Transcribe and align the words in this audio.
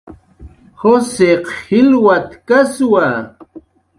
Jushiq 0.79 1.45
jilwatkaswa 1.67 3.05